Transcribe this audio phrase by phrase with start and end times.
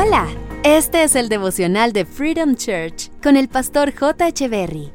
[0.00, 0.28] Hola,
[0.62, 4.30] este es el devocional de Freedom Church con el pastor J.
[4.48, 4.92] Berry.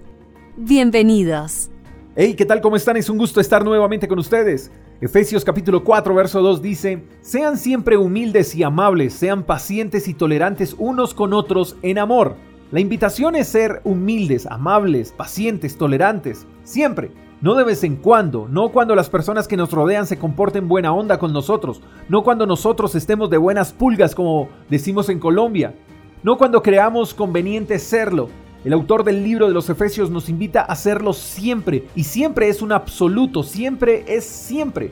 [0.55, 1.69] Bienvenidos.
[2.15, 2.61] Hey, ¿qué tal?
[2.61, 2.95] ¿Cómo están?
[2.95, 4.71] Es un gusto estar nuevamente con ustedes.
[5.01, 10.73] Efesios capítulo 4, verso 2 dice, Sean siempre humildes y amables, sean pacientes y tolerantes
[10.77, 12.37] unos con otros en amor.
[12.71, 17.11] La invitación es ser humildes, amables, pacientes, tolerantes, siempre
[17.43, 20.93] no de vez en cuando, no cuando las personas que nos rodean se comporten buena
[20.93, 25.75] onda con nosotros, no cuando nosotros estemos de buenas pulgas como decimos en Colombia,
[26.23, 28.29] no cuando creamos conveniente serlo.
[28.63, 32.61] El autor del libro de los Efesios nos invita a hacerlo siempre, y siempre es
[32.61, 34.91] un absoluto, siempre es siempre.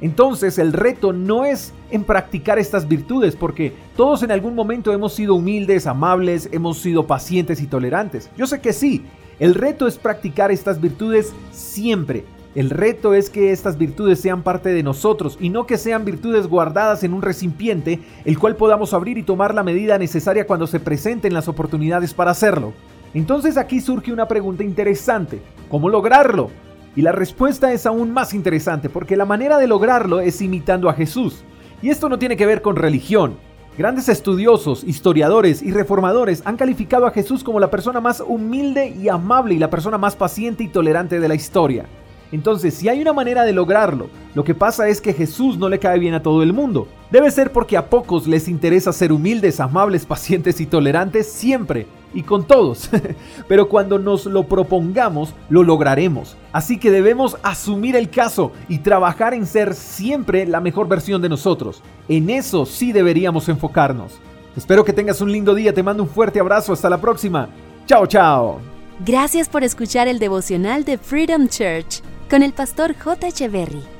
[0.00, 5.12] Entonces el reto no es en practicar estas virtudes, porque todos en algún momento hemos
[5.12, 8.30] sido humildes, amables, hemos sido pacientes y tolerantes.
[8.38, 9.04] Yo sé que sí,
[9.40, 12.24] el reto es practicar estas virtudes siempre.
[12.54, 16.46] El reto es que estas virtudes sean parte de nosotros y no que sean virtudes
[16.46, 20.78] guardadas en un recipiente, el cual podamos abrir y tomar la medida necesaria cuando se
[20.78, 22.74] presenten las oportunidades para hacerlo.
[23.14, 25.40] Entonces aquí surge una pregunta interesante.
[25.70, 26.50] ¿Cómo lograrlo?
[26.94, 30.94] Y la respuesta es aún más interesante porque la manera de lograrlo es imitando a
[30.94, 31.44] Jesús.
[31.80, 33.36] Y esto no tiene que ver con religión,
[33.80, 39.08] Grandes estudiosos, historiadores y reformadores han calificado a Jesús como la persona más humilde y
[39.08, 41.86] amable y la persona más paciente y tolerante de la historia.
[42.30, 45.78] Entonces, si hay una manera de lograrlo, lo que pasa es que Jesús no le
[45.78, 46.88] cae bien a todo el mundo.
[47.10, 52.22] Debe ser porque a pocos les interesa ser humildes, amables, pacientes y tolerantes siempre y
[52.22, 52.90] con todos.
[53.48, 56.36] Pero cuando nos lo propongamos, lo lograremos.
[56.52, 61.28] Así que debemos asumir el caso y trabajar en ser siempre la mejor versión de
[61.28, 61.82] nosotros.
[62.08, 64.18] En eso sí deberíamos enfocarnos.
[64.56, 67.48] Espero que tengas un lindo día, te mando un fuerte abrazo, hasta la próxima.
[67.86, 68.60] Chao, chao.
[69.04, 73.28] Gracias por escuchar el devocional de Freedom Church con el pastor J.
[73.28, 73.99] Echeverry.